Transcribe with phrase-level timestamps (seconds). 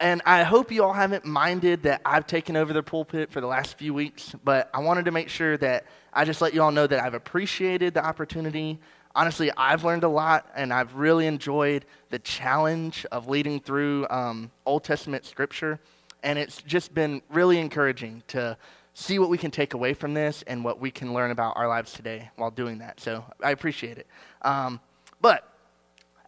[0.00, 3.48] And I hope you all haven't minded that I've taken over the pulpit for the
[3.48, 6.70] last few weeks, but I wanted to make sure that I just let you all
[6.70, 8.78] know that I've appreciated the opportunity.
[9.16, 14.52] Honestly, I've learned a lot, and I've really enjoyed the challenge of leading through um,
[14.64, 15.80] Old Testament scripture.
[16.22, 18.56] And it's just been really encouraging to
[18.94, 21.66] see what we can take away from this and what we can learn about our
[21.66, 23.00] lives today while doing that.
[23.00, 24.06] So I appreciate it.
[24.42, 24.78] Um,
[25.20, 25.44] but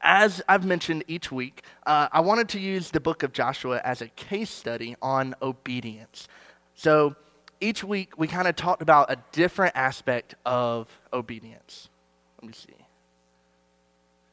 [0.00, 4.00] as I've mentioned each week, uh, I wanted to use the book of Joshua as
[4.00, 6.28] a case study on obedience.
[6.74, 7.14] So
[7.60, 11.88] each week we kind of talked about a different aspect of obedience.
[12.40, 12.74] Let me see.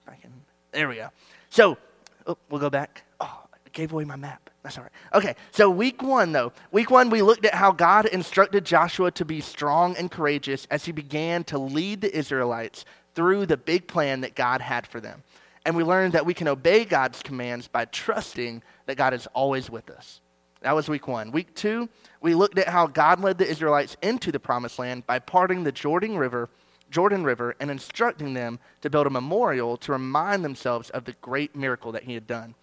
[0.08, 0.32] I can.
[0.72, 1.10] There we go.
[1.50, 1.78] So
[2.26, 3.04] oh, we'll go back.
[3.20, 4.50] Oh, I gave away my map.
[4.64, 4.94] That's all right.
[5.14, 6.52] Okay, so week one, though.
[6.72, 10.86] Week one, we looked at how God instructed Joshua to be strong and courageous as
[10.86, 15.24] he began to lead the Israelites through the big plan that God had for them
[15.68, 19.70] and we learned that we can obey God's commands by trusting that God is always
[19.70, 20.22] with us.
[20.62, 21.34] That was week one.
[21.34, 21.90] Week two,
[22.22, 25.74] we looked at how God led the Israelites into the promised land by parting the
[25.74, 26.50] Jordan River,
[26.90, 31.54] Jordan River and instructing them to build a memorial to remind themselves of the great
[31.54, 32.56] miracle that he had done.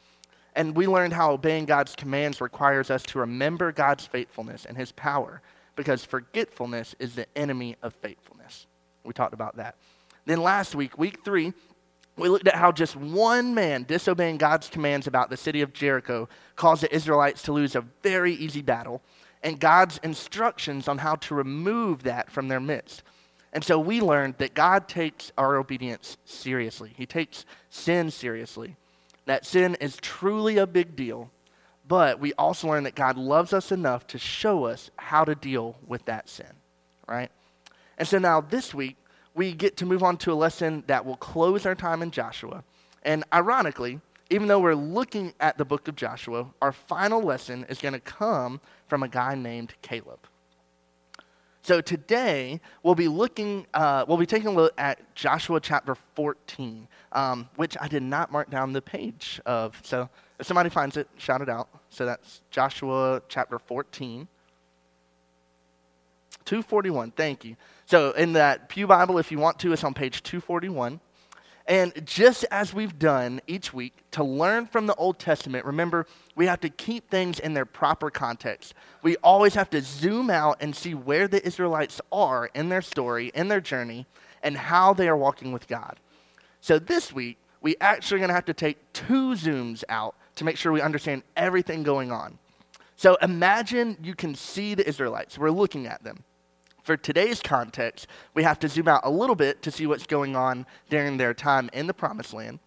[0.56, 4.93] And we learned how obeying God's commands requires us to remember God's faithfulness and his
[4.93, 5.43] power
[5.77, 8.67] because forgetfulness is the enemy of faithfulness.
[9.05, 9.77] We talked about that.
[10.25, 11.53] Then last week, week three,
[12.17, 16.29] we looked at how just one man disobeying God's commands about the city of Jericho
[16.55, 19.03] caused the Israelites to lose a very easy battle,
[19.43, 23.03] and God's instructions on how to remove that from their midst.
[23.53, 26.93] And so we learned that God takes our obedience seriously.
[26.97, 28.77] He takes sin seriously.
[29.27, 31.31] That sin is truly a big deal,
[31.87, 35.77] but we also learned that God loves us enough to show us how to deal
[35.87, 36.53] with that sin,
[37.09, 37.31] right?
[37.97, 38.97] And so now this week,
[39.35, 42.63] we get to move on to a lesson that will close our time in Joshua.
[43.03, 47.79] And ironically, even though we're looking at the book of Joshua, our final lesson is
[47.79, 50.21] going to come from a guy named Caleb.
[51.62, 56.87] So today we'll be looking, uh, we'll be taking a look at Joshua chapter 14,
[57.12, 59.81] um, which I did not mark down the page of.
[59.83, 60.09] So
[60.39, 61.69] if somebody finds it, shout it out.
[61.89, 64.28] So that's Joshua chapter 14.
[66.44, 67.56] 241, thank you.
[67.87, 71.00] So, in that Pew Bible, if you want to, it's on page 241.
[71.67, 76.47] And just as we've done each week to learn from the Old Testament, remember, we
[76.47, 78.75] have to keep things in their proper context.
[79.03, 83.33] We always have to zoom out and see where the Israelites are in their story,
[83.34, 84.06] in their journey,
[84.43, 85.99] and how they are walking with God.
[86.61, 90.56] So, this week, we actually going to have to take two zooms out to make
[90.56, 92.39] sure we understand everything going on.
[92.97, 95.39] So, imagine you can see the Israelites.
[95.39, 96.25] We're looking at them
[96.84, 100.37] for today's context, we have to zoom out a little bit to see what's going
[100.37, 102.61] on during their time in the promised land.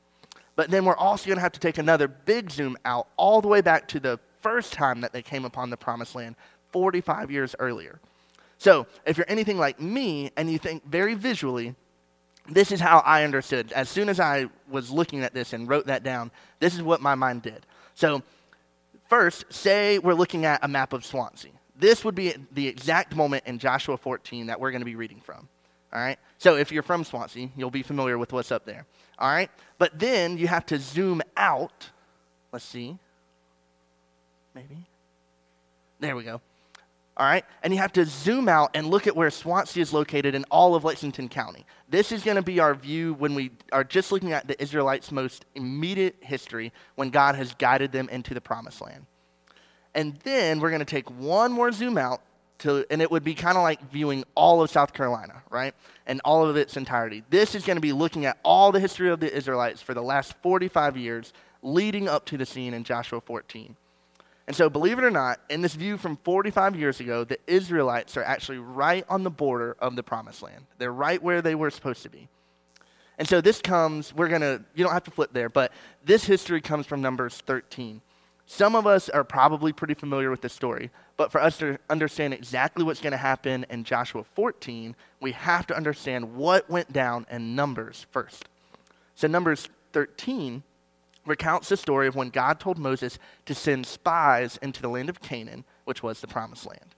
[0.56, 3.48] But then we're also going to have to take another big zoom out all the
[3.48, 6.36] way back to the first time that they came upon the promised land
[6.72, 8.00] 45 years earlier.
[8.58, 11.76] So, if you're anything like me and you think very visually,
[12.50, 13.72] this is how I understood.
[13.74, 17.02] As soon as I was looking at this and wrote that down, this is what
[17.02, 17.68] my mind did.
[17.94, 18.24] So,
[19.10, 23.44] first, say we're looking at a map of Swansea this would be the exact moment
[23.46, 25.48] in Joshua 14 that we're going to be reading from.
[25.94, 26.18] All right?
[26.38, 28.86] So if you're from Swansea, you'll be familiar with what's up there.
[29.20, 29.50] All right?
[29.78, 31.90] But then you have to zoom out.
[32.52, 32.98] Let's see.
[34.54, 34.78] Maybe.
[36.00, 36.42] There we go.
[37.16, 37.46] All right?
[37.64, 40.76] And you have to zoom out and look at where Swansea is located in all
[40.76, 41.66] of Lexington County.
[41.90, 45.12] This is going to be our view when we are just looking at the Israelites'
[45.12, 49.06] most immediate history when God has guided them into the promised land.
[49.96, 52.22] And then we're going to take one more zoom out
[52.60, 55.74] to, and it would be kind of like viewing all of South Carolina, right?
[56.06, 57.24] And all of its entirety.
[57.30, 60.02] This is going to be looking at all the history of the Israelites for the
[60.02, 63.76] last 45 years leading up to the scene in Joshua 14.
[64.48, 68.16] And so, believe it or not, in this view from 45 years ago, the Israelites
[68.16, 70.66] are actually right on the border of the promised land.
[70.78, 72.30] They're right where they were supposed to be.
[73.18, 75.74] And so, this comes, we're going to, you don't have to flip there, but
[76.06, 78.02] this history comes from Numbers 13.
[78.50, 82.34] Some of us are probably pretty familiar with the story, but for us to understand
[82.34, 87.26] exactly what's going to happen in Joshua 14, we have to understand what went down
[87.30, 88.46] in Numbers first.
[89.16, 90.64] So, Numbers 13
[91.26, 95.22] recounts the story of when God told Moses to send spies into the land of
[95.22, 96.96] Canaan, which was the promised land.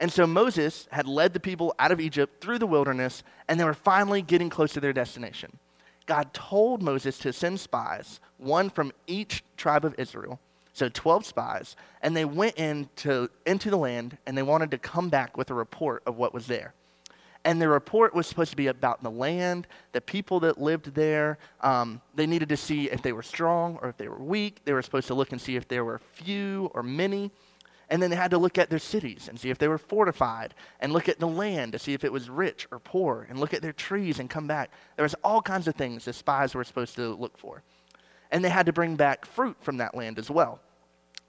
[0.00, 3.64] And so Moses had led the people out of Egypt through the wilderness, and they
[3.64, 5.58] were finally getting close to their destination.
[6.06, 10.40] God told Moses to send spies, one from each tribe of Israel
[10.72, 15.10] so 12 spies, and they went into, into the land and they wanted to come
[15.10, 16.74] back with a report of what was there.
[17.44, 21.38] And the report was supposed to be about the land, the people that lived there.
[21.60, 24.60] Um, they needed to see if they were strong or if they were weak.
[24.64, 27.32] They were supposed to look and see if there were few or many.
[27.90, 30.54] And then they had to look at their cities and see if they were fortified,
[30.80, 33.52] and look at the land to see if it was rich or poor, and look
[33.52, 34.70] at their trees and come back.
[34.96, 37.62] There was all kinds of things the spies were supposed to look for.
[38.32, 40.58] And they had to bring back fruit from that land as well.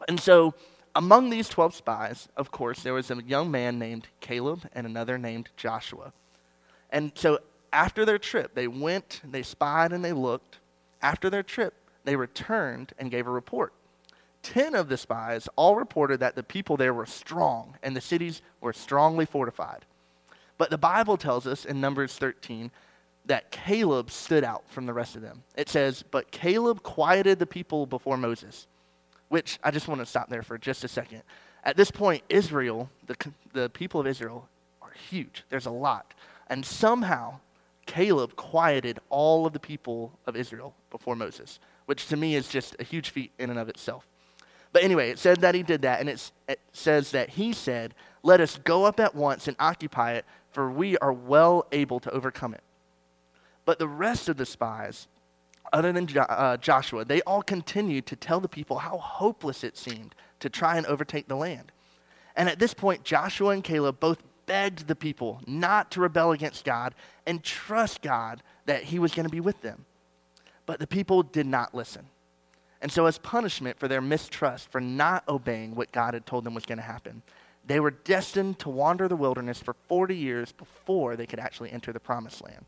[0.07, 0.55] And so
[0.95, 5.17] among these 12 spies, of course, there was a young man named Caleb and another
[5.17, 6.13] named Joshua.
[6.89, 7.39] And so
[7.71, 10.59] after their trip, they went, they spied, and they looked.
[11.01, 11.73] After their trip,
[12.03, 13.73] they returned and gave a report.
[14.43, 18.41] Ten of the spies all reported that the people there were strong and the cities
[18.61, 19.85] were strongly fortified.
[20.57, 22.69] But the Bible tells us in Numbers 13
[23.25, 25.43] that Caleb stood out from the rest of them.
[25.55, 28.67] It says, But Caleb quieted the people before Moses
[29.33, 31.23] which I just want to stop there for just a second.
[31.63, 33.15] At this point, Israel, the,
[33.51, 34.47] the people of Israel,
[34.79, 35.43] are huge.
[35.49, 36.13] There's a lot.
[36.49, 37.39] And somehow,
[37.87, 42.75] Caleb quieted all of the people of Israel before Moses, which to me is just
[42.77, 44.05] a huge feat in and of itself.
[44.71, 46.31] But anyway, it said that he did that, and it
[46.71, 50.95] says that he said, Let us go up at once and occupy it, for we
[50.99, 52.61] are well able to overcome it.
[53.65, 55.07] But the rest of the spies
[55.71, 59.77] other than jo- uh, Joshua, they all continued to tell the people how hopeless it
[59.77, 61.71] seemed to try and overtake the land.
[62.35, 66.65] And at this point, Joshua and Caleb both begged the people not to rebel against
[66.65, 66.93] God
[67.25, 69.85] and trust God that He was going to be with them.
[70.65, 72.05] But the people did not listen.
[72.81, 76.53] And so, as punishment for their mistrust, for not obeying what God had told them
[76.53, 77.21] was going to happen,
[77.65, 81.93] they were destined to wander the wilderness for 40 years before they could actually enter
[81.93, 82.65] the promised land.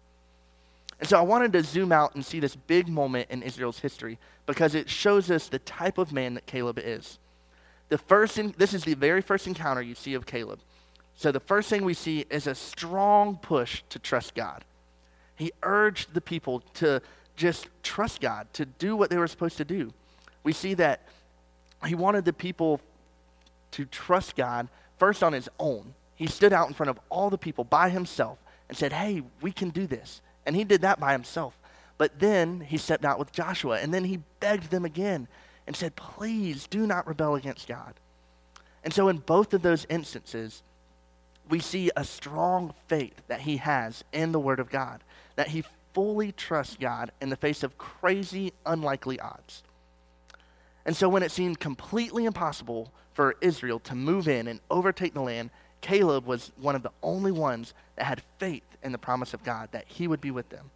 [0.99, 4.17] And so I wanted to zoom out and see this big moment in Israel's history
[4.45, 7.19] because it shows us the type of man that Caleb is.
[7.89, 10.59] The first in, this is the very first encounter you see of Caleb.
[11.15, 14.63] So the first thing we see is a strong push to trust God.
[15.35, 17.01] He urged the people to
[17.35, 19.93] just trust God, to do what they were supposed to do.
[20.43, 21.01] We see that
[21.85, 22.79] he wanted the people
[23.71, 25.93] to trust God first on his own.
[26.15, 28.37] He stood out in front of all the people by himself
[28.69, 30.21] and said, Hey, we can do this.
[30.45, 31.57] And he did that by himself.
[31.97, 35.27] But then he stepped out with Joshua, and then he begged them again
[35.65, 37.93] and said, Please do not rebel against God.
[38.83, 40.61] And so, in both of those instances,
[41.49, 45.03] we see a strong faith that he has in the Word of God,
[45.35, 45.63] that he
[45.93, 49.63] fully trusts God in the face of crazy, unlikely odds.
[50.85, 55.21] And so, when it seemed completely impossible for Israel to move in and overtake the
[55.21, 55.49] land,
[55.81, 59.69] Caleb was one of the only ones that had faith in the promise of God
[59.71, 60.71] that he would be with them.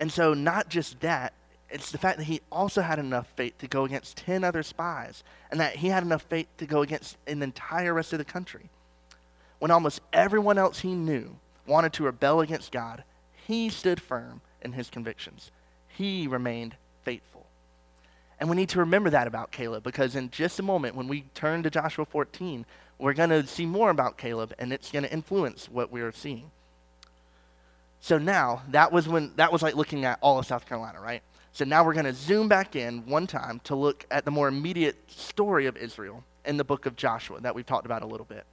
[0.00, 1.34] And so, not just that,
[1.70, 5.22] it's the fact that he also had enough faith to go against 10 other spies,
[5.50, 8.68] and that he had enough faith to go against an entire rest of the country.
[9.58, 11.36] When almost everyone else he knew
[11.66, 13.04] wanted to rebel against God,
[13.46, 15.50] he stood firm in his convictions.
[15.88, 16.74] He remained
[17.04, 17.46] faithful.
[18.42, 21.20] And we need to remember that about Caleb because in just a moment, when we
[21.32, 22.66] turn to Joshua 14,
[22.98, 26.50] we're going to see more about Caleb, and it's going to influence what we're seeing.
[28.00, 31.22] So now, that was when that was like looking at all of South Carolina, right?
[31.52, 34.48] So now we're going to zoom back in one time to look at the more
[34.48, 38.26] immediate story of Israel in the book of Joshua that we've talked about a little
[38.26, 38.44] bit.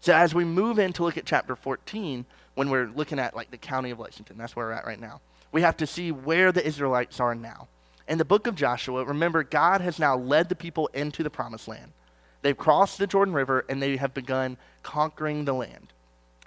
[0.00, 2.26] So as we move in to look at chapter 14,
[2.56, 5.20] when we're looking at like the county of Lexington, that's where we're at right now.
[5.52, 7.68] We have to see where the Israelites are now.
[8.06, 11.68] In the book of Joshua, remember God has now led the people into the promised
[11.68, 11.92] land.
[12.42, 15.92] They've crossed the Jordan River and they have begun conquering the land.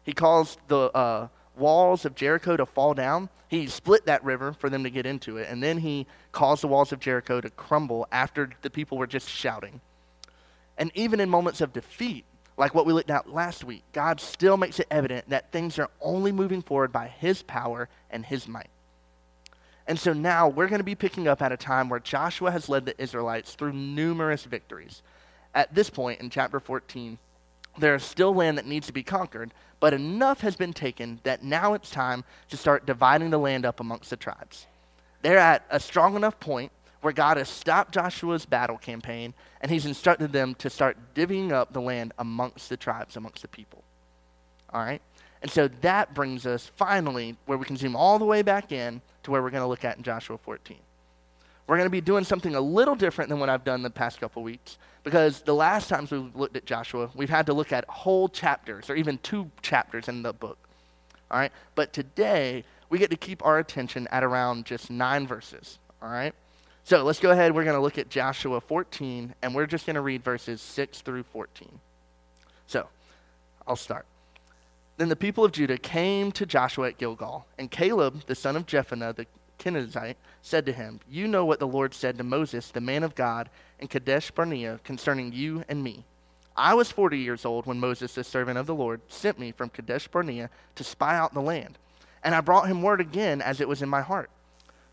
[0.04, 3.30] He caused the uh, walls of Jericho to fall down.
[3.48, 5.48] He split that river for them to get into it.
[5.50, 9.28] And then he caused the walls of Jericho to crumble after the people were just
[9.28, 9.82] shouting.
[10.78, 12.26] And even in moments of defeat,
[12.58, 15.90] like what we looked at last week, God still makes it evident that things are
[16.02, 18.70] only moving forward by His power and His might.
[19.88, 22.68] And so now we're going to be picking up at a time where Joshua has
[22.68, 25.02] led the Israelites through numerous victories
[25.58, 27.18] at this point in chapter 14,
[27.80, 31.44] there is still land that needs to be conquered, but enough has been taken that
[31.44, 34.68] now it's time to start dividing the land up amongst the tribes.
[35.24, 39.88] They're at a strong enough point where God has stopped Joshua's battle campaign and he's
[39.88, 43.84] instructed them to start divvying up the land amongst the tribes, amongst the people.
[44.72, 45.02] All right?
[45.42, 49.02] And so that brings us finally where we can zoom all the way back in
[49.24, 50.78] to where we're going to look at in Joshua 14
[51.68, 54.20] we're going to be doing something a little different than what I've done the past
[54.20, 57.86] couple weeks because the last times we've looked at Joshua, we've had to look at
[57.90, 60.58] whole chapters or even two chapters in the book.
[61.30, 61.52] All right?
[61.76, 65.78] But today, we get to keep our attention at around just nine verses.
[66.02, 66.34] All right?
[66.86, 67.54] So let's go ahead.
[67.54, 71.02] We're going to look at Joshua 14, and we're just going to read verses 6
[71.02, 71.68] through 14.
[72.66, 72.88] So
[73.68, 74.06] I'll start.
[74.98, 78.66] Then the people of Judah came to Joshua at Gilgal, and Caleb, the son of
[78.66, 79.28] Jephunneh the
[79.60, 83.16] Kenizzite, said to him, You know what the Lord said to Moses, the man of
[83.16, 83.50] God,
[83.80, 86.04] in Kadesh Barnea concerning you and me.
[86.56, 89.70] I was forty years old when Moses, the servant of the Lord, sent me from
[89.70, 91.78] Kadesh Barnea to spy out the land.
[92.24, 94.32] And I brought him word again as it was in my heart.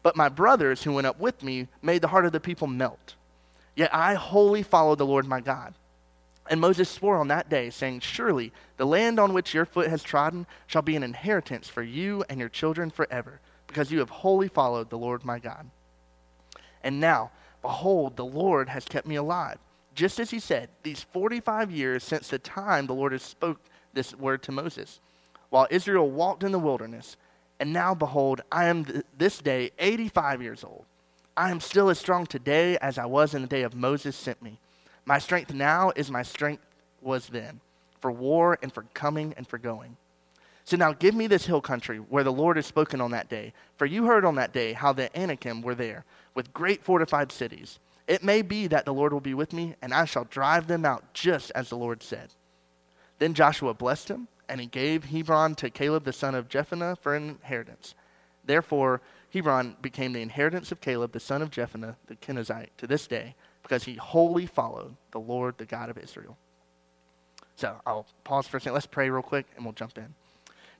[0.03, 3.15] But my brothers who went up with me made the heart of the people melt.
[3.75, 5.73] Yet I wholly followed the Lord my God.
[6.51, 10.03] And Moses swore on that day, saying, Surely the land on which your foot has
[10.03, 14.49] trodden shall be an inheritance for you and your children forever, because you have wholly
[14.49, 15.71] followed the Lord my God.
[16.83, 17.31] And now,
[17.63, 19.59] behold, the Lord has kept me alive,
[19.95, 23.61] just as he said, these 45 years since the time the Lord has spoke
[23.95, 25.01] this word to Moses,
[25.49, 27.17] while Israel walked in the wilderness.
[27.59, 30.85] And now, behold, I am th- this day 85 years old.
[31.37, 34.43] I am still as strong today as I was in the day of Moses sent
[34.43, 34.61] me.
[35.07, 36.65] My strength now is my strength
[37.03, 37.61] was then,
[38.01, 39.97] for war and for coming and for going.
[40.65, 43.53] So now give me this hill country where the Lord has spoken on that day.
[43.77, 47.79] For you heard on that day how the Anakim were there, with great fortified cities.
[48.07, 50.87] It may be that the Lord will be with me, and I shall drive them
[50.87, 52.31] out just as the Lord said.
[53.19, 57.15] Then Joshua blessed him, and he gave Hebron to Caleb the son of Jephunneh for
[57.15, 57.95] an inheritance.
[58.45, 59.01] Therefore,
[59.33, 63.35] Hebron became the inheritance of Caleb the son of Jephunneh the Kenizzite to this day
[63.65, 66.37] because he wholly followed the Lord, the God of Israel.
[67.57, 68.75] So I'll pause for a second.
[68.75, 70.15] Let's pray real quick and we'll jump in.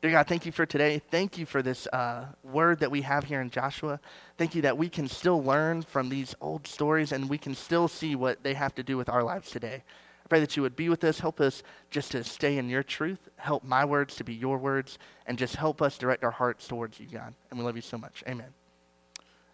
[0.03, 1.01] Dear God, thank you for today.
[1.11, 3.99] Thank you for this uh, word that we have here in Joshua.
[4.37, 7.89] Thank you that we can still learn from these old stories and we can still
[7.89, 9.83] see what they have to do with our lives today.
[10.23, 12.83] I pray that you would be with us, help us just to stay in your
[12.83, 16.67] truth, help my words to be your words, and just help us direct our hearts
[16.67, 17.33] towards you, God.
[17.49, 18.23] And we love you so much.
[18.29, 18.53] Amen.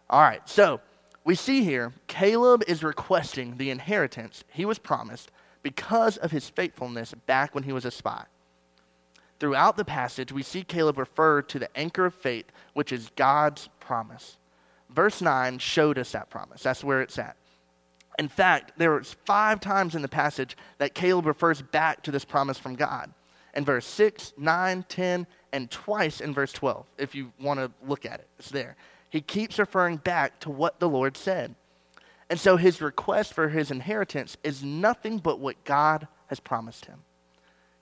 [0.09, 0.81] All right, so
[1.25, 5.31] we see here Caleb is requesting the inheritance he was promised
[5.63, 8.25] because of his faithfulness back when he was a spy.
[9.39, 13.69] Throughout the passage, we see Caleb refer to the anchor of faith, which is God's
[13.81, 14.37] promise.
[14.91, 16.63] Verse 9 showed us that promise.
[16.63, 17.37] That's where it's at.
[18.19, 22.25] In fact, there was five times in the passage that Caleb refers back to this
[22.25, 23.13] promise from God.
[23.55, 28.05] In verse 6, 9, 10, and twice in verse 12, if you want to look
[28.05, 28.29] at it.
[28.39, 28.77] It's there
[29.11, 31.55] he keeps referring back to what the Lord said.
[32.31, 37.01] And so his request for his inheritance is nothing but what God has promised him.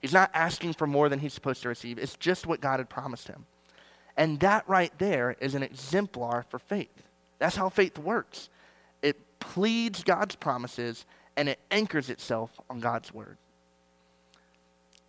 [0.01, 2.89] He's not asking for more than he's supposed to receive, it's just what God had
[2.89, 3.45] promised him.
[4.17, 7.03] And that right there is an exemplar for faith.
[7.37, 8.49] That's how faith works
[9.01, 11.05] it pleads God's promises
[11.37, 13.37] and it anchors itself on God's word.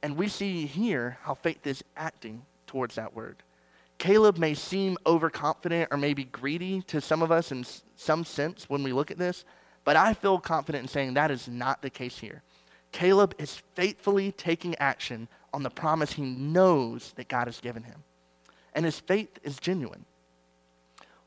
[0.02, 3.36] And we see here how faith is acting towards that word.
[4.00, 7.66] Caleb may seem overconfident or maybe greedy to some of us in
[7.96, 9.44] some sense when we look at this,
[9.84, 12.42] but I feel confident in saying that is not the case here.
[12.92, 18.02] Caleb is faithfully taking action on the promise he knows that God has given him.
[18.74, 20.06] And his faith is genuine.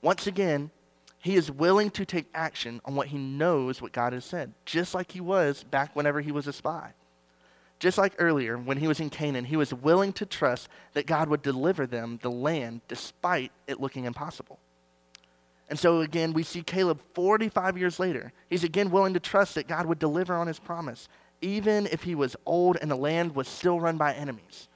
[0.01, 0.71] Once again,
[1.19, 4.95] he is willing to take action on what he knows what God has said, just
[4.95, 6.93] like he was back whenever he was a spy.
[7.83, 11.27] Just like earlier, when he was in Canaan, he was willing to trust that God
[11.27, 14.57] would deliver them the land despite it looking impossible.
[15.69, 18.31] And so again, we see Caleb 45 years later.
[18.49, 21.09] He's again willing to trust that God would deliver on his promise,
[21.41, 24.69] even if he was old and the land was still run by enemies.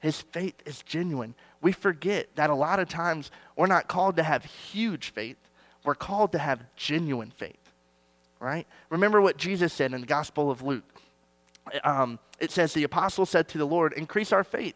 [0.00, 1.34] His faith is genuine.
[1.60, 5.36] We forget that a lot of times we're not called to have huge faith,
[5.84, 7.70] we're called to have genuine faith,
[8.40, 8.66] right?
[8.88, 10.84] Remember what Jesus said in the Gospel of Luke
[11.84, 14.74] um, it says, The apostle said to the Lord, Increase our faith.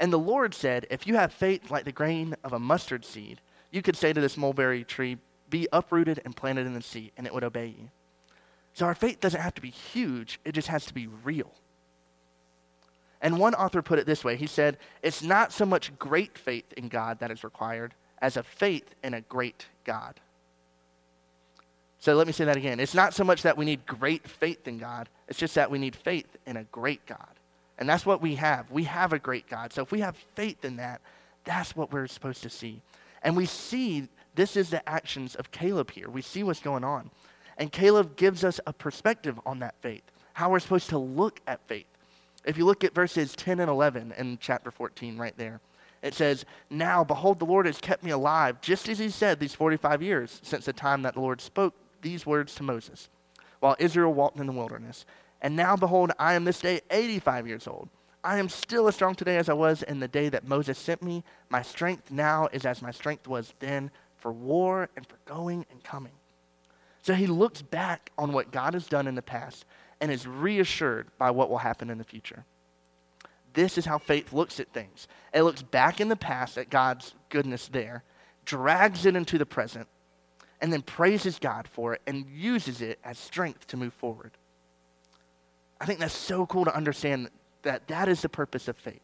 [0.00, 3.40] And the Lord said, If you have faith like the grain of a mustard seed,
[3.70, 5.18] you could say to this mulberry tree,
[5.50, 7.90] Be uprooted and planted in the sea, and it would obey you.
[8.74, 11.52] So our faith doesn't have to be huge, it just has to be real.
[13.20, 16.72] And one author put it this way he said, It's not so much great faith
[16.76, 20.20] in God that is required as a faith in a great God.
[21.98, 22.80] So let me say that again.
[22.80, 25.78] It's not so much that we need great faith in God, it's just that we
[25.78, 27.40] need faith in a great God.
[27.78, 28.70] And that's what we have.
[28.70, 29.72] We have a great God.
[29.72, 31.00] So if we have faith in that,
[31.44, 32.82] that's what we're supposed to see.
[33.22, 36.10] And we see this is the actions of Caleb here.
[36.10, 37.10] We see what's going on.
[37.56, 40.02] And Caleb gives us a perspective on that faith,
[40.34, 41.86] how we're supposed to look at faith.
[42.44, 45.62] If you look at verses 10 and 11 in chapter 14, right there,
[46.02, 49.54] it says, Now, behold, the Lord has kept me alive, just as he said these
[49.54, 53.08] 45 years since the time that the Lord spoke these words to Moses
[53.62, 55.06] while Israel walked in the wilderness.
[55.40, 57.88] And now, behold, I am this day 85 years old.
[58.24, 61.00] I am still as strong today as I was in the day that Moses sent
[61.00, 61.22] me.
[61.48, 65.82] My strength now is as my strength was then for war and for going and
[65.84, 66.12] coming.
[67.02, 69.64] So he looks back on what God has done in the past
[70.00, 72.44] and is reassured by what will happen in the future.
[73.54, 75.06] this is how faith looks at things.
[75.32, 78.02] It looks back in the past at God's goodness there,
[78.44, 79.86] drags it into the present,
[80.62, 84.30] and then praises God for it and uses it as strength to move forward.
[85.80, 87.28] I think that's so cool to understand
[87.62, 89.02] that that is the purpose of faith.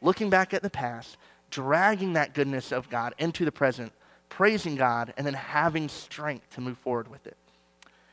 [0.00, 1.16] Looking back at the past,
[1.50, 3.92] dragging that goodness of God into the present,
[4.28, 7.36] praising God, and then having strength to move forward with it.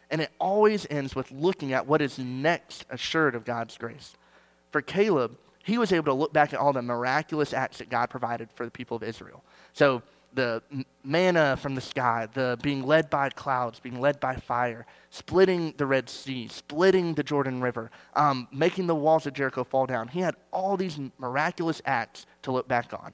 [0.09, 4.15] And it always ends with looking at what is next assured of God's grace.
[4.71, 8.09] For Caleb, he was able to look back at all the miraculous acts that God
[8.09, 9.43] provided for the people of Israel.
[9.73, 10.01] So
[10.33, 10.61] the
[11.03, 15.85] manna from the sky, the being led by clouds, being led by fire, splitting the
[15.85, 20.07] Red Sea, splitting the Jordan River, um, making the walls of Jericho fall down.
[20.07, 23.13] He had all these miraculous acts to look back on.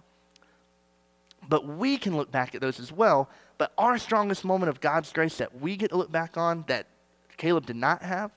[1.47, 3.29] But we can look back at those as well.
[3.57, 6.87] But our strongest moment of God's grace that we get to look back on that
[7.37, 8.31] Caleb did not have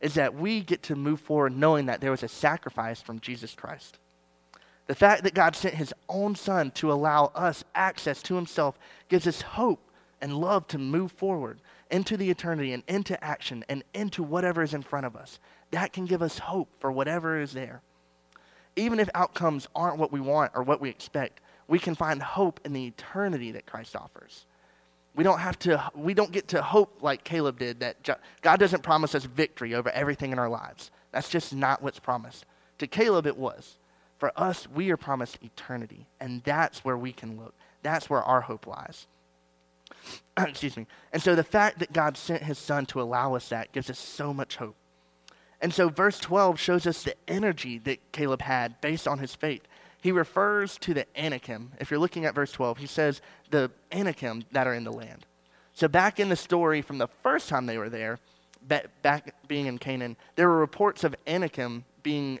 [0.00, 3.54] is that we get to move forward knowing that there was a sacrifice from Jesus
[3.54, 3.98] Christ.
[4.88, 8.78] The fact that God sent his own son to allow us access to himself
[9.08, 9.80] gives us hope
[10.20, 14.74] and love to move forward into the eternity and into action and into whatever is
[14.74, 15.38] in front of us.
[15.70, 17.82] That can give us hope for whatever is there.
[18.76, 22.58] Even if outcomes aren't what we want or what we expect, we can find hope
[22.64, 24.46] in the eternity that Christ offers.
[25.14, 28.08] We don't have to, we don't get to hope like Caleb did that
[28.40, 30.90] God doesn't promise us victory over everything in our lives.
[31.12, 32.46] That's just not what's promised.
[32.78, 33.76] To Caleb, it was.
[34.18, 37.54] For us, we are promised eternity, and that's where we can look.
[37.82, 39.06] That's where our hope lies.
[40.36, 40.86] Excuse me.
[41.12, 43.98] And so the fact that God sent his son to allow us that gives us
[43.98, 44.74] so much hope.
[45.60, 49.62] And so verse 12 shows us the energy that Caleb had based on his faith.
[50.00, 51.72] He refers to the Anakim.
[51.80, 53.20] If you're looking at verse 12, he says
[53.50, 55.26] the Anakim that are in the land.
[55.72, 58.18] So back in the story from the first time they were there,
[59.02, 62.38] back being in Canaan, there were reports of Anakim being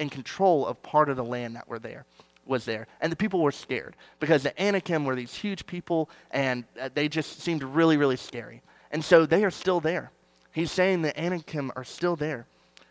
[0.00, 2.04] in control of part of the land that were there
[2.46, 2.88] was there.
[3.00, 7.08] And the people were scared because the anakim were these huge people and uh, they
[7.08, 8.62] just seemed really really scary.
[8.90, 10.10] And so they are still there.
[10.52, 12.46] He's saying the anakim are still there.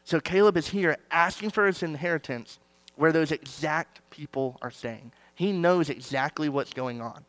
[0.06, 2.60] So caleb is here asking for his inheritance
[2.96, 5.12] where those exact people are staying.
[5.36, 7.26] He knows exactly what's going on.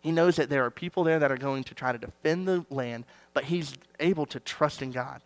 [0.00, 2.64] He knows that there are people there that are going to try to defend the
[2.70, 5.20] land but he's able to trust in god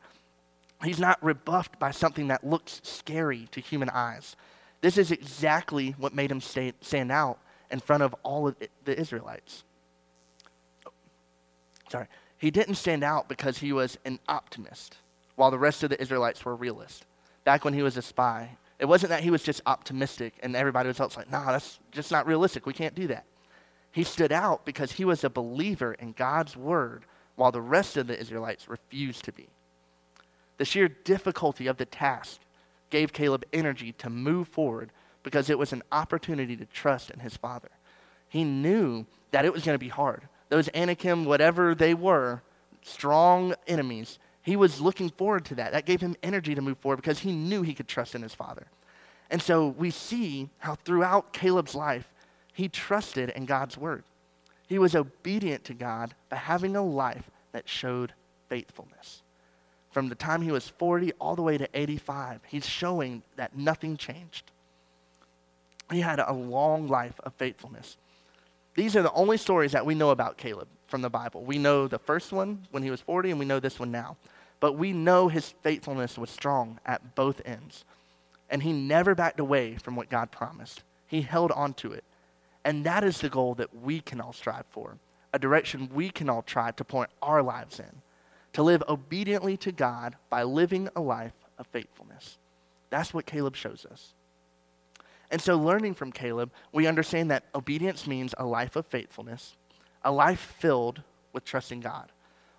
[0.84, 4.36] He's not rebuffed by something that looks scary to human eyes.
[4.80, 7.38] This is exactly what made him stand out
[7.70, 9.64] in front of all of the Israelites.
[11.88, 12.06] Sorry.
[12.38, 14.96] He didn't stand out because he was an optimist,
[15.36, 17.04] while the rest of the Israelites were realists.
[17.44, 20.88] Back when he was a spy, it wasn't that he was just optimistic and everybody
[20.88, 22.66] was else like, nah, that's just not realistic.
[22.66, 23.24] We can't do that.
[23.92, 27.04] He stood out because he was a believer in God's word,
[27.36, 29.48] while the rest of the Israelites refused to be.
[30.58, 32.40] The sheer difficulty of the task
[32.90, 34.90] gave Caleb energy to move forward
[35.22, 37.70] because it was an opportunity to trust in his father.
[38.28, 40.22] He knew that it was going to be hard.
[40.48, 42.42] Those Anakim, whatever they were,
[42.82, 45.72] strong enemies, he was looking forward to that.
[45.72, 48.34] That gave him energy to move forward because he knew he could trust in his
[48.34, 48.66] father.
[49.30, 52.12] And so we see how throughout Caleb's life,
[52.52, 54.04] he trusted in God's word.
[54.66, 58.12] He was obedient to God by having a life that showed
[58.48, 59.21] faithfulness
[59.92, 62.40] from the time he was 40 all the way to 85.
[62.48, 64.50] He's showing that nothing changed.
[65.90, 67.98] He had a long life of faithfulness.
[68.74, 71.44] These are the only stories that we know about Caleb from the Bible.
[71.44, 74.16] We know the first one when he was 40, and we know this one now.
[74.60, 77.84] But we know his faithfulness was strong at both ends.
[78.48, 82.04] And he never backed away from what God promised, he held on to it.
[82.64, 84.96] And that is the goal that we can all strive for,
[85.34, 88.01] a direction we can all try to point our lives in
[88.52, 92.38] to live obediently to God by living a life of faithfulness.
[92.90, 94.14] That's what Caleb shows us.
[95.30, 99.56] And so, learning from Caleb, we understand that obedience means a life of faithfulness,
[100.02, 102.12] a life filled with trusting God,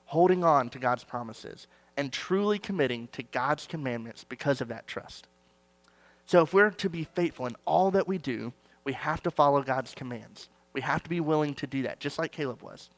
[0.06, 5.28] holding on to God's promises, and truly committing to God's commandments because of that trust.
[6.26, 8.54] So, if we're to be faithful in all that we do,
[8.84, 10.50] we have to follow God's commands.
[10.74, 12.90] We have to be willing to do that, just like Caleb was.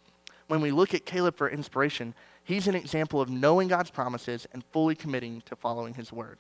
[0.48, 2.14] When we look at Caleb for inspiration,
[2.46, 6.38] He's an example of knowing God's promises and fully committing to following his word.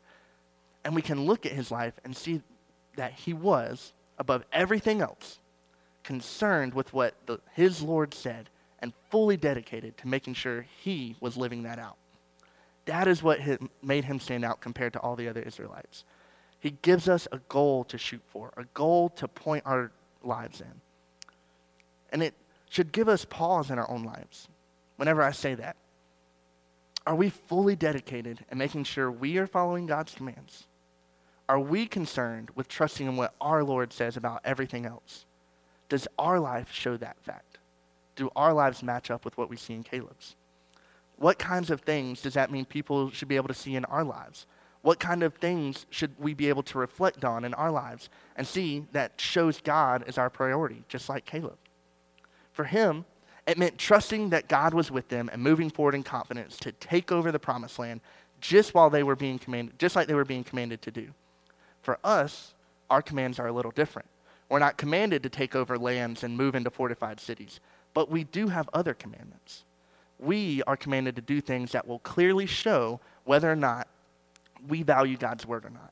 [0.84, 2.42] And we can look at his life and see
[2.96, 5.40] that he was, above everything else,
[6.04, 11.36] concerned with what the, his Lord said and fully dedicated to making sure he was
[11.36, 11.98] living that out.
[12.86, 13.40] That is what
[13.82, 16.04] made him stand out compared to all the other Israelites.
[16.60, 19.92] He gives us a goal to shoot for, a goal to point our
[20.24, 20.82] lives in.
[22.12, 22.36] And it
[22.70, 24.48] should give us pause in our own lives
[24.98, 25.76] whenever I say that.
[27.06, 30.68] Are we fully dedicated and making sure we are following God's commands?
[31.48, 35.26] Are we concerned with trusting in what our Lord says about everything else?
[35.90, 37.60] Does our life show that fact?
[38.16, 40.36] Do our lives match up with what we see in Caleb's?
[41.18, 44.04] What kinds of things does that mean people should be able to see in our
[44.04, 44.48] lives?
[44.82, 48.46] What kind of things should we be able to reflect on in our lives and
[48.46, 51.58] see that shows God as our priority, just like Caleb?
[52.52, 53.06] For him,
[53.48, 57.12] it meant trusting that God was with them and moving forward in confidence to take
[57.12, 58.02] over the promised land
[58.42, 61.08] just while they were being commanded, just like they were being commanded to do.
[61.82, 62.54] For us,
[62.90, 64.08] our commands are a little different.
[64.50, 67.60] We're not commanded to take over lands and move into fortified cities,
[67.94, 69.64] but we do have other commandments
[70.20, 73.88] we are commanded to do things that will clearly show whether or not
[74.68, 75.92] we value God's word or not.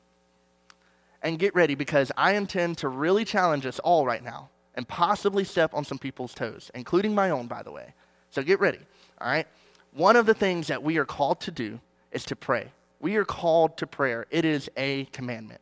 [1.22, 5.44] And get ready because I intend to really challenge us all right now and possibly
[5.44, 7.94] step on some people's toes, including my own, by the way.
[8.30, 8.80] So get ready,
[9.20, 9.46] all right?
[9.92, 12.68] One of the things that we are called to do is to pray.
[13.00, 15.60] We are called to prayer, it is a commandment.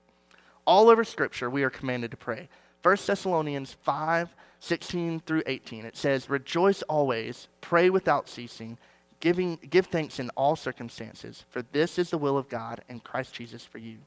[0.67, 2.49] All over Scripture, we are commanded to pray.
[2.83, 8.79] 1 Thessalonians 5 16 through 18, it says, Rejoice always, pray without ceasing,
[9.19, 13.35] giving, give thanks in all circumstances, for this is the will of God and Christ
[13.35, 13.99] Jesus for you.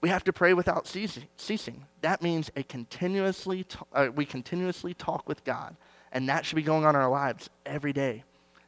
[0.00, 1.84] We have to pray without ceasing.
[2.02, 5.74] That means a continuously uh, we continuously talk with God,
[6.12, 8.22] and that should be going on in our lives every day.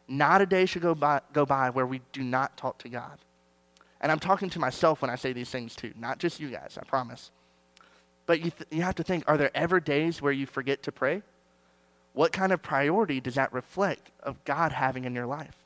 [0.09, 3.19] Not a day should go by, go by where we do not talk to God.
[4.01, 6.79] And I'm talking to myself when I say these things too, not just you guys,
[6.81, 7.31] I promise.
[8.27, 10.93] But you, th- you have to think are there ever days where you forget to
[10.93, 11.23] pray?
[12.15, 15.57] What kind of priority does that reflect of God having in your life?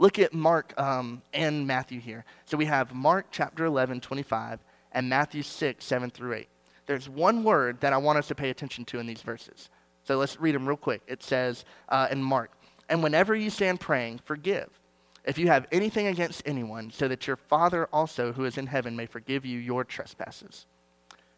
[0.00, 2.24] Look at Mark um, and Matthew here.
[2.46, 4.58] So we have Mark chapter 11, 25,
[4.92, 6.48] and Matthew 6, 7 through 8.
[6.86, 9.68] There's one word that I want us to pay attention to in these verses.
[10.04, 11.02] So let's read them real quick.
[11.06, 12.50] It says uh, in Mark,
[12.88, 14.70] And whenever you stand praying, forgive.
[15.26, 18.96] If you have anything against anyone, so that your Father also who is in heaven
[18.96, 20.64] may forgive you your trespasses.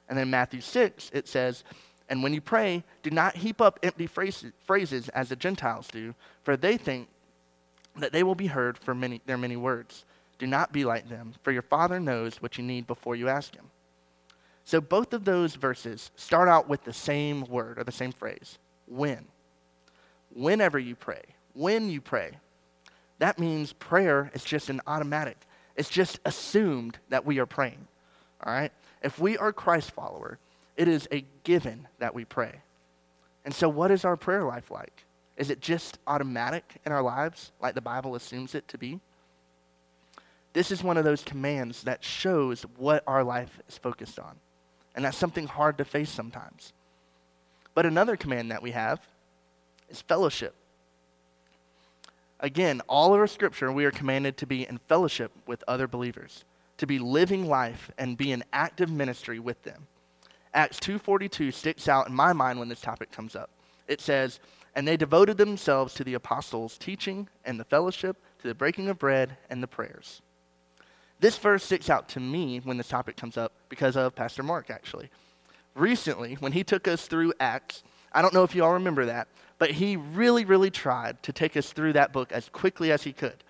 [0.08, 1.64] And then Matthew 6, it says,
[2.08, 6.56] And when you pray, do not heap up empty phrases as the Gentiles do, for
[6.56, 7.08] they think
[7.96, 10.04] that they will be heard for many, their many words.
[10.38, 13.54] Do not be like them, for your Father knows what you need before you ask
[13.54, 13.66] Him.
[14.64, 18.58] So both of those verses start out with the same word or the same phrase
[18.86, 19.26] when.
[20.34, 21.22] Whenever you pray,
[21.54, 22.32] when you pray.
[23.18, 25.36] That means prayer is just an automatic,
[25.76, 27.86] it's just assumed that we are praying.
[28.44, 28.72] All right?
[29.02, 30.38] If we are Christ follower,
[30.76, 32.60] it is a given that we pray.
[33.44, 35.04] And so, what is our prayer life like?
[35.36, 39.00] Is it just automatic in our lives, like the Bible assumes it to be?
[40.52, 44.36] This is one of those commands that shows what our life is focused on.
[44.94, 46.74] And that's something hard to face sometimes.
[47.74, 49.00] But another command that we have
[49.88, 50.54] is fellowship.
[52.40, 56.44] Again, all our scripture, we are commanded to be in fellowship with other believers
[56.82, 59.86] to be living life and be in active ministry with them.
[60.52, 63.50] Acts 2:42 sticks out in my mind when this topic comes up.
[63.86, 64.40] It says,
[64.74, 68.98] "And they devoted themselves to the apostles' teaching and the fellowship, to the breaking of
[68.98, 70.22] bread and the prayers."
[71.20, 74.70] This verse sticks out to me when this topic comes up because of Pastor Mark
[74.70, 75.10] actually.
[75.74, 79.28] Recently, when he took us through Acts, I don't know if you all remember that,
[79.58, 83.12] but he really really tried to take us through that book as quickly as he
[83.12, 83.44] could.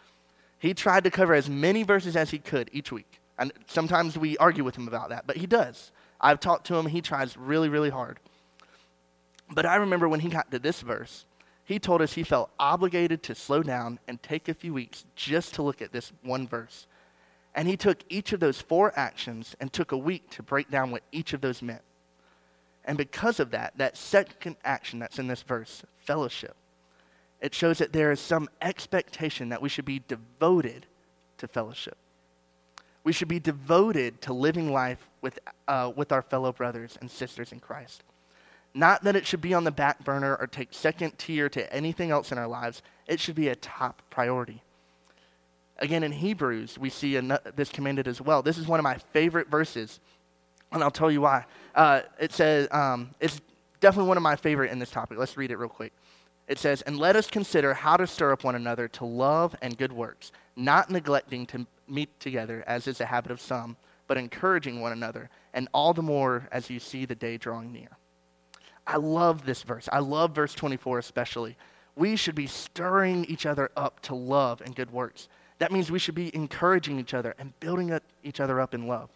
[0.59, 3.21] He tried to cover as many verses as he could each week.
[3.39, 5.91] And sometimes we argue with him about that, but he does.
[6.21, 8.21] I've talked to him, he tries really, really hard.
[9.55, 11.27] But I remember when he got to this verse,
[11.65, 15.55] he told us he felt obligated to slow down and take a few weeks just
[15.55, 16.87] to look at this one verse.
[17.55, 20.91] And he took each of those four actions and took a week to break down
[20.91, 21.83] what each of those meant.
[22.85, 26.57] And because of that, that second action that's in this verse, fellowship,
[27.41, 30.87] it shows that there is some expectation that we should be devoted
[31.39, 31.97] to fellowship.
[33.05, 35.39] We should be devoted to living life with,
[35.69, 38.03] uh, with our fellow brothers and sisters in Christ.
[38.75, 42.11] Not that it should be on the back burner or take second tier to anything
[42.11, 42.83] else in our lives.
[43.07, 44.63] It should be a top priority.
[45.79, 47.19] Again, in Hebrews, we see
[47.55, 48.43] this commanded as well.
[48.43, 50.01] This is one of my favorite verses,
[50.71, 51.45] and I'll tell you why.
[51.75, 53.41] Uh, it says, um, it's
[53.81, 55.19] definitely one of my favorite in this topic.
[55.19, 55.93] Let's read it real quick.
[56.49, 59.77] It says, And let us consider how to stir up one another to love and
[59.77, 64.81] good works, not neglecting to meet together, as is the habit of some, but encouraging
[64.81, 67.89] one another, and all the more as you see the day drawing near.
[68.93, 69.89] I love this verse.
[69.91, 71.57] I love verse 24 especially.
[71.97, 75.29] We should be stirring each other up to love and good works.
[75.61, 79.09] That means we should be encouraging each other and building each other up in love.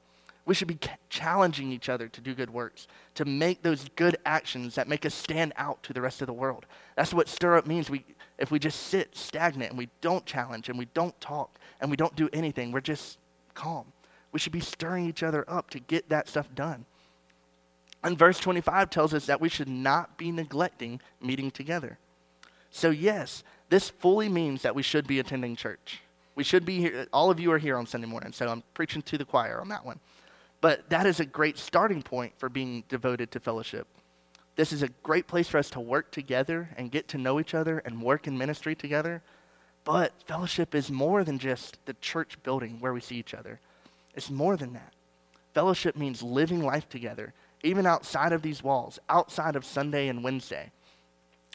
[0.47, 0.79] We should be
[1.11, 2.87] challenging each other to do good works,
[3.17, 6.33] to make those good actions that make us stand out to the rest of the
[6.33, 6.65] world.
[6.95, 7.91] That's what stir up means.
[7.91, 8.05] We,
[8.39, 11.99] if we just sit stagnant and we don't challenge and we don't talk and we
[11.99, 13.19] don't do anything, we're just
[13.53, 13.93] calm.
[14.33, 16.87] We should be stirring each other up to get that stuff done.
[18.07, 21.99] And verse 25 tells us that we should not be neglecting meeting together.
[22.71, 26.03] So, yes, this fully means that we should be attending church.
[26.37, 27.09] We should be here.
[27.13, 29.69] All of you are here on Sunday morning, so I'm preaching to the choir on
[29.71, 29.99] that one.
[30.61, 33.89] But that is a great starting point for being devoted to fellowship.
[34.55, 37.55] This is a great place for us to work together and get to know each
[37.55, 39.21] other and work in ministry together.
[39.83, 43.59] But fellowship is more than just the church building where we see each other,
[44.15, 44.93] it's more than that.
[45.55, 50.71] Fellowship means living life together, even outside of these walls, outside of Sunday and Wednesday.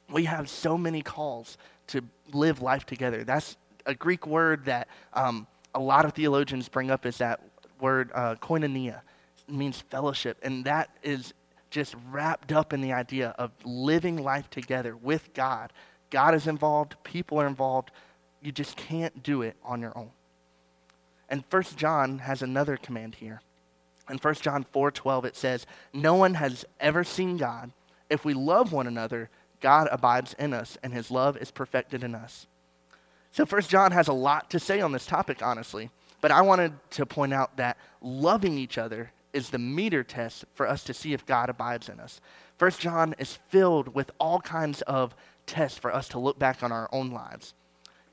[0.10, 2.02] We have so many calls to
[2.34, 3.24] live life together.
[3.24, 7.42] That's a Greek word that um, a lot of theologians bring up is that
[7.80, 9.02] word uh, koinonia.
[9.48, 10.38] It means fellowship.
[10.44, 11.34] And that is
[11.70, 15.72] just wrapped up in the idea of living life together with God.
[16.10, 17.92] God is involved, people are involved.
[18.42, 20.12] You just can't do it on your own.
[21.30, 23.42] And First John has another command here.
[24.12, 27.72] In 1 John 4:12 it says, "No one has ever seen God.
[28.10, 29.30] If we love one another,
[29.62, 32.46] God abides in us and his love is perfected in us."
[33.32, 36.74] So First John has a lot to say on this topic honestly, but I wanted
[36.92, 41.14] to point out that loving each other is the meter test for us to see
[41.14, 42.20] if God abides in us.
[42.58, 46.72] First John is filled with all kinds of tests for us to look back on
[46.72, 47.54] our own lives.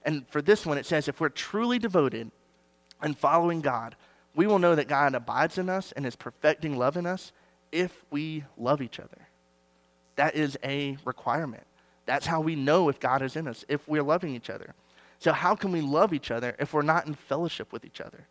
[0.04, 2.30] And for this one, it says if we're truly devoted
[3.02, 3.96] and following God,
[4.38, 7.32] we will know that God abides in us and is perfecting love in us
[7.72, 9.26] if we love each other.
[10.14, 11.64] That is a requirement.
[12.06, 14.74] That's how we know if God is in us, if we're loving each other.
[15.18, 18.28] So, how can we love each other if we're not in fellowship with each other?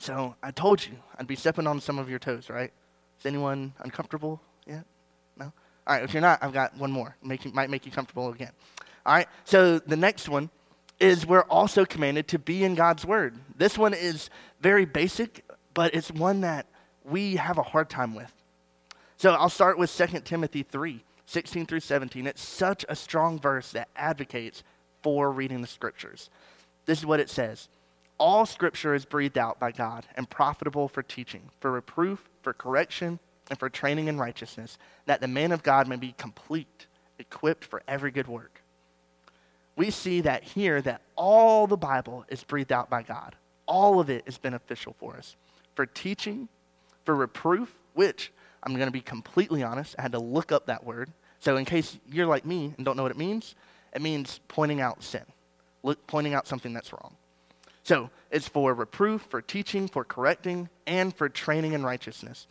[0.00, 2.72] So I told you I'd be stepping on some of your toes, right?
[3.20, 4.84] Is anyone uncomfortable yet?
[5.36, 5.52] No?
[5.86, 7.14] All right, if you're not, I've got one more.
[7.22, 8.50] Make you, might make you comfortable again.
[9.06, 10.50] All right, so the next one
[11.00, 13.38] is we're also commanded to be in God's Word.
[13.56, 14.30] This one is
[14.60, 16.66] very basic, but it's one that
[17.04, 18.32] we have a hard time with.
[19.16, 22.26] So I'll start with 2 Timothy 3 16 through 17.
[22.26, 24.62] It's such a strong verse that advocates
[25.02, 26.30] for reading the scriptures.
[26.86, 27.68] This is what it says
[28.18, 33.20] all scripture is breathed out by God and profitable for teaching, for reproof, for correction,
[33.48, 36.86] and for training in righteousness, that the man of God may be complete,
[37.18, 38.57] equipped for every good work.
[39.78, 43.36] We see that here that all the Bible is breathed out by God.
[43.66, 45.36] All of it is beneficial for us.
[45.76, 46.48] For teaching,
[47.04, 48.32] for reproof, which
[48.64, 51.12] I'm going to be completely honest, I had to look up that word.
[51.38, 53.54] So, in case you're like me and don't know what it means,
[53.94, 55.22] it means pointing out sin,
[55.84, 57.14] look, pointing out something that's wrong.
[57.84, 62.48] So it's for reproof, for teaching, for correcting, and for training in righteousness.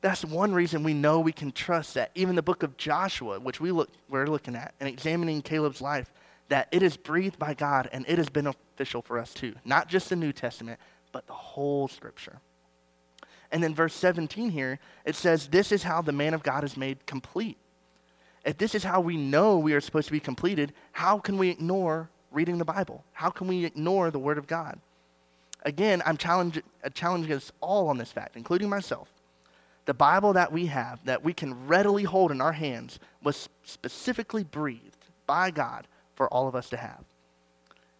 [0.00, 3.60] That's one reason we know we can trust that even the book of Joshua, which
[3.60, 6.10] we look, we're looking at and examining Caleb's life,
[6.48, 9.54] that it is breathed by God and it is beneficial for us too.
[9.64, 10.78] Not just the New Testament,
[11.12, 12.40] but the whole scripture.
[13.52, 16.76] And then verse 17 here, it says, This is how the man of God is
[16.76, 17.56] made complete.
[18.44, 21.48] If this is how we know we are supposed to be completed, how can we
[21.48, 23.04] ignore reading the Bible?
[23.12, 24.78] How can we ignore the Word of God?
[25.64, 29.12] Again, I'm challenging, uh, challenging us all on this fact, including myself.
[29.86, 34.44] The Bible that we have, that we can readily hold in our hands, was specifically
[34.44, 37.04] breathed by God for all of us to have.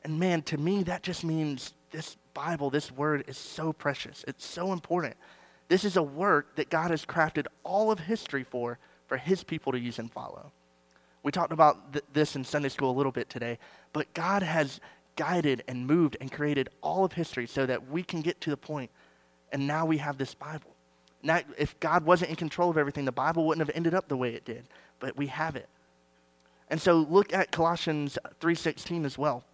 [0.03, 4.25] And man, to me, that just means this Bible, this word is so precious.
[4.29, 5.17] It's so important.
[5.69, 9.73] This is a work that God has crafted all of history for, for his people
[9.73, 10.53] to use and follow.
[11.23, 13.59] We talked about th- this in Sunday school a little bit today,
[13.93, 14.81] but God has
[15.17, 18.57] guided and moved and created all of history so that we can get to the
[18.57, 18.91] point,
[19.51, 20.77] and now we have this Bible.
[21.23, 24.17] Now, if God wasn't in control of everything, the Bible wouldn't have ended up the
[24.17, 24.69] way it did,
[25.01, 25.69] but we have it.
[26.69, 29.45] And so look at Colossians 3:16 as well.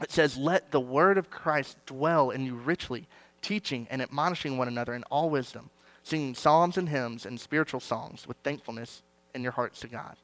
[0.00, 3.08] It says, "Let the word of Christ dwell in you richly,
[3.40, 5.70] teaching and admonishing one another in all wisdom,
[6.02, 9.02] singing psalms and hymns and spiritual songs with thankfulness
[9.34, 10.16] in your hearts to God."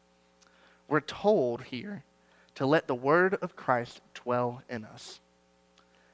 [0.89, 2.03] we're told here
[2.55, 5.21] to let the word of Christ dwell in us.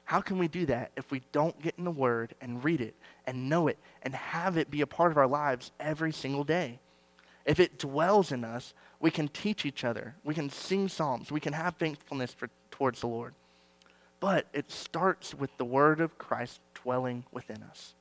[0.03, 2.93] How can we do that if we don't get in the word and read it
[3.25, 6.79] and know it and have it be a part of our lives every single day?
[7.45, 10.15] If it dwells in us, we can teach each other.
[10.23, 11.31] We can sing psalms.
[11.31, 13.33] We can have thankfulness for, towards the Lord.
[14.19, 17.93] But it starts with the word of Christ dwelling within us.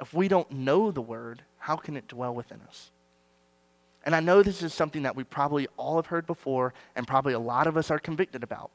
[0.00, 2.90] If we don't know the word, how can it dwell within us?
[4.04, 7.34] And I know this is something that we probably all have heard before, and probably
[7.34, 8.70] a lot of us are convicted about.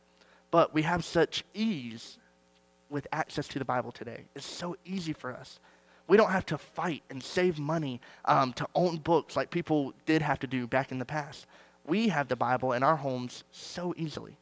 [0.51, 2.19] But we have such ease
[2.91, 4.25] with access to the Bible today.
[4.35, 5.59] It's so easy for us.
[6.07, 10.21] We don't have to fight and save money um, to own books like people did
[10.21, 11.47] have to do back in the past.
[11.85, 14.37] We have the Bible in our homes so easily.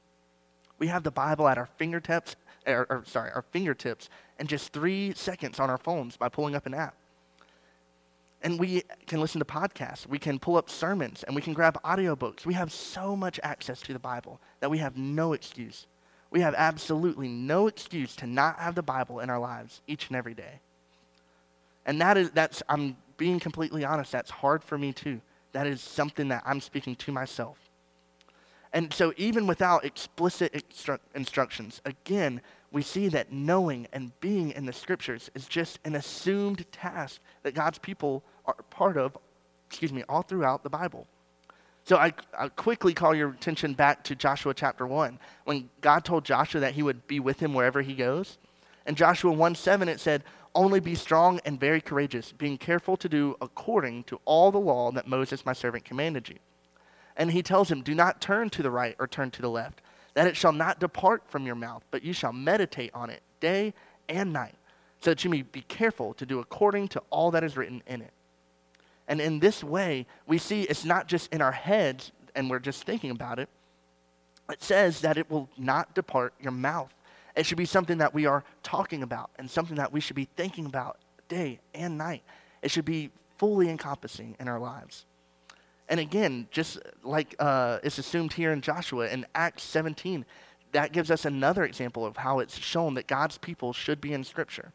[0.80, 2.36] We have the Bible at our fingertips,
[2.68, 6.66] or, or sorry, our fingertips, in just three seconds on our phones by pulling up
[6.66, 6.96] an app.
[8.42, 10.06] And we can listen to podcasts.
[10.06, 12.46] We can pull up sermons and we can grab audiobooks.
[12.46, 15.88] We have so much access to the Bible that we have no excuse.
[16.30, 20.18] We have absolutely no excuse to not have the Bible in our lives each and
[20.18, 20.60] every day.
[21.86, 25.22] And that is, that's, I'm being completely honest, that's hard for me too.
[25.52, 27.58] That is something that I'm speaking to myself.
[28.74, 32.42] And so, even without explicit instru- instructions, again,
[32.72, 37.54] we see that knowing and being in the scriptures is just an assumed task that
[37.54, 39.16] God's people are part of,
[39.70, 41.08] excuse me, all throughout the Bible.
[41.86, 46.26] So I, I, quickly call your attention back to Joshua chapter 1, when God told
[46.26, 48.38] Joshua that he would be with him wherever he goes.
[48.88, 50.24] In Joshua 1 7, it said,
[50.56, 54.92] Only be strong and very courageous, being careful to do according to all the law
[54.92, 56.36] that Moses my servant commanded you.
[57.18, 59.82] And he tells him, Do not turn to the right or turn to the left,
[60.14, 63.74] that it shall not depart from your mouth, but you shall meditate on it day
[64.08, 64.56] and night,
[65.02, 68.02] so that you may be careful to do according to all that is written in
[68.02, 68.14] it.
[69.08, 72.84] And in this way, we see it's not just in our heads and we're just
[72.84, 73.50] thinking about it.
[74.50, 76.94] It says that it will not depart your mouth.
[77.36, 80.28] It should be something that we are talking about and something that we should be
[80.36, 82.24] thinking about day and night.
[82.62, 85.06] It should be fully encompassing in our lives.
[85.90, 90.26] And again, just like uh, it's assumed here in Joshua in Acts 17,
[90.72, 94.24] that gives us another example of how it's shown that God's people should be in
[94.24, 94.72] Scripture.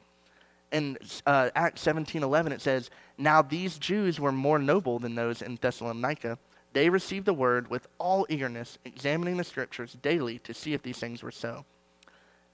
[0.71, 5.41] In uh, Acts 17 11, it says, Now these Jews were more noble than those
[5.43, 6.39] in Thessalonica.
[6.75, 10.99] They received the word with all eagerness, examining the Scriptures daily to see if these
[10.99, 11.65] things were so.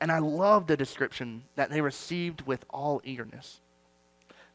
[0.00, 3.61] And I love the description that they received with all eagerness.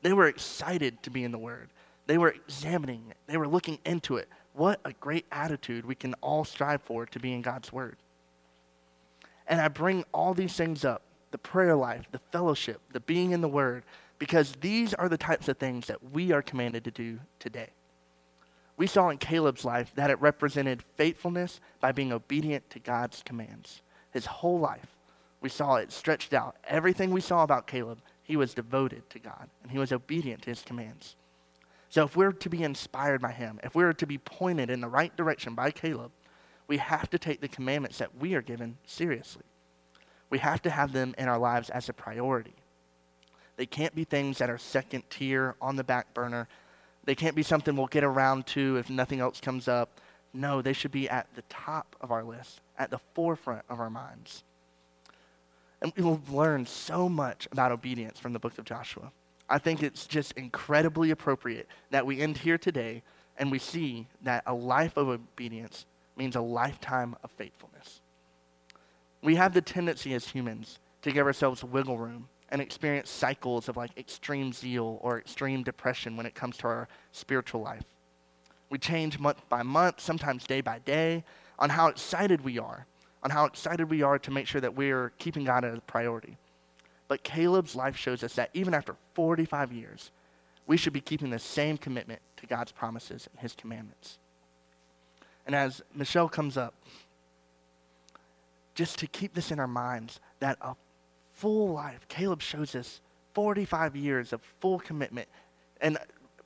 [0.02, 1.69] They were excited to be in the Word.
[2.08, 4.28] They were examining it, they were looking into it.
[4.54, 7.97] What a great attitude we can all strive for to be in God's Word.
[9.47, 13.41] And I bring all these things up the prayer life, the fellowship, the being in
[13.41, 13.84] the Word,
[14.17, 17.69] because these are the types of things that we are commanded to do today.
[18.78, 23.82] We saw in Caleb's life that it represented faithfulness by being obedient to God's commands.
[24.12, 24.88] His whole life,
[25.41, 26.56] we saw it stretched out.
[26.67, 30.49] Everything we saw about Caleb, he was devoted to God and he was obedient to
[30.49, 31.15] his commands.
[31.89, 34.88] So if we're to be inspired by him, if we're to be pointed in the
[34.88, 36.12] right direction by Caleb,
[36.67, 39.43] we have to take the commandments that we are given seriously.
[40.30, 42.54] We have to have them in our lives as a priority.
[43.58, 46.47] They can't be things that are second tier on the back burner.
[47.06, 49.99] They can't be something we'll get around to if nothing else comes up.
[50.32, 53.89] No, they should be at the top of our list, at the forefront of our
[53.89, 54.43] minds.
[55.82, 59.12] And we will learn so much about obedience from the book of Joshua.
[59.50, 63.02] I think it's just incredibly appropriate that we end here today
[63.38, 65.86] and we see that a life of obedience
[66.18, 68.02] means a lifetime of faithfulness.
[69.24, 73.78] We have the tendency as humans to give ourselves wiggle room and experience cycles of
[73.78, 77.84] like extreme zeal or extreme depression when it comes to our spiritual life.
[78.70, 81.24] We change month by month, sometimes day by day,
[81.58, 82.86] on how excited we are,
[83.23, 86.38] on how excited we are to make sure that we're keeping God as a priority.
[87.08, 90.12] But Caleb's life shows us that even after 45 years,
[90.67, 94.19] we should be keeping the same commitment to God's promises and his commandments.
[95.45, 96.75] And as Michelle comes up,
[98.75, 100.75] just to keep this in our minds that a
[101.34, 103.01] full life, Caleb shows us
[103.34, 105.27] 45 years of full commitment.
[105.82, 105.97] And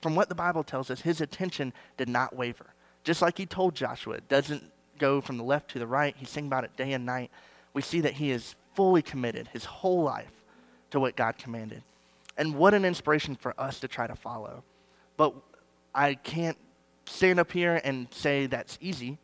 [0.02, 2.68] from what the Bible tells us, his attention did not waver.
[3.04, 4.64] Just like he told Joshua, it doesn't
[4.98, 6.16] go from the left to the right.
[6.18, 7.32] He's thinking about it day and night.
[7.74, 10.32] We see that he is fully committed his whole life
[10.92, 11.84] to what God commanded.
[12.38, 14.64] And what an inspiration for us to try to follow.
[15.18, 15.34] But
[15.94, 16.58] I can't
[17.06, 19.18] stand up here and say that's easy.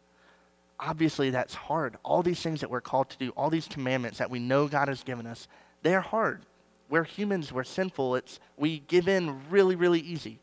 [0.80, 1.98] Obviously, that's hard.
[2.04, 4.88] All these things that we're called to do, all these commandments that we know God
[4.88, 5.48] has given us,
[5.82, 6.46] they're hard.
[6.90, 8.16] We're humans, we're sinful.
[8.16, 10.40] It's, we give in really, really easy.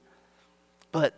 [0.92, 1.14] But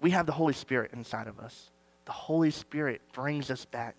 [0.00, 1.70] we have the Holy Spirit inside of us.
[2.08, 3.94] The Holy Spirit brings us back.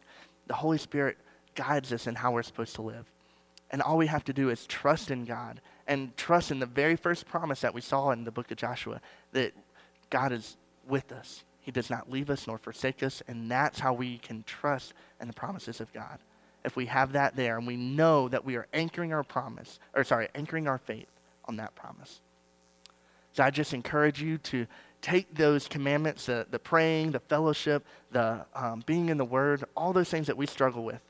[0.48, 1.16] The Holy Spirit
[1.54, 3.06] guides us in how we're supposed to live.
[3.70, 6.96] And all we have to do is trust in God and trust in the very
[6.96, 9.00] first promise that we saw in the book of Joshua
[9.34, 9.54] that
[10.10, 10.58] God is
[10.88, 11.44] with us.
[11.62, 15.28] He does not leave us nor forsake us, and that's how we can trust in
[15.28, 16.18] the promises of God.
[16.66, 20.04] If we have that there and we know that we are anchoring our promise, or
[20.04, 21.12] sorry, anchoring our faith
[21.46, 22.22] on that promise.
[23.34, 24.66] So I just encourage you to
[25.02, 29.94] take those commandments the, the praying, the fellowship, the um, being in the Word, all
[29.94, 31.02] those things that we struggle with,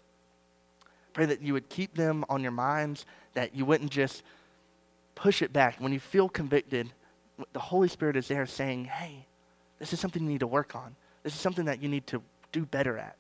[1.14, 4.24] Pray that you would keep them on your minds, that you wouldn't just
[5.16, 5.76] push it back.
[5.80, 6.92] When you feel convicted,
[7.54, 9.26] the Holy Spirit is there saying, hey,
[9.80, 10.96] this is something you need to work on.
[11.24, 12.22] This is something that you need to
[12.52, 13.16] do better at.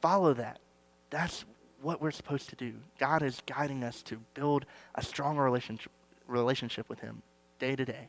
[0.00, 0.58] Follow that.
[1.10, 1.44] That's
[1.82, 2.74] what we're supposed to do.
[2.98, 5.90] God is guiding us to build a stronger relationship,
[6.26, 7.22] relationship with Him
[7.58, 8.08] day to day.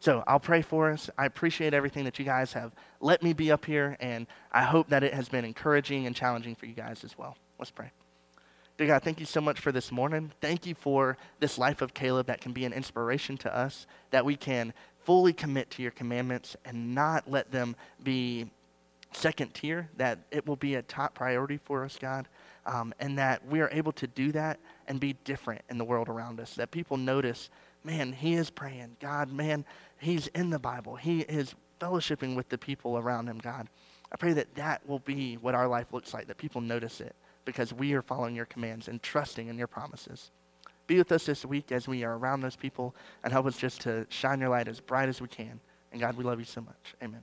[0.00, 1.10] So I'll pray for us.
[1.18, 4.88] I appreciate everything that you guys have let me be up here, and I hope
[4.88, 7.36] that it has been encouraging and challenging for you guys as well.
[7.58, 7.90] Let's pray.
[8.78, 10.32] Dear God, thank you so much for this morning.
[10.40, 14.24] Thank you for this life of Caleb that can be an inspiration to us, that
[14.24, 14.72] we can
[15.04, 18.50] fully commit to your commandments and not let them be
[19.12, 22.26] second tier, that it will be a top priority for us, God,
[22.64, 26.08] um, and that we are able to do that and be different in the world
[26.08, 27.50] around us, that people notice,
[27.84, 28.96] man, he is praying.
[29.00, 29.64] God, man,
[30.00, 30.96] he's in the Bible.
[30.96, 33.68] He is fellowshipping with the people around him, God.
[34.12, 37.14] I pray that that will be what our life looks like, that people notice it
[37.44, 40.30] because we are following your commands and trusting in your promises.
[40.86, 43.80] Be with us this week as we are around those people and help us just
[43.82, 45.60] to shine your light as bright as we can.
[45.92, 46.94] And God, we love you so much.
[47.02, 47.22] Amen.